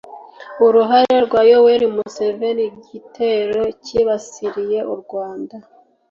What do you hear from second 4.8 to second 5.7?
urwanda